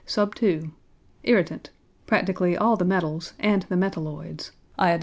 [0.07, 0.71] 2.
[1.25, 1.69] Irritant
[2.07, 4.99] practically all the metals and the metalloids (I.